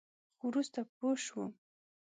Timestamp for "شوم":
1.25-1.51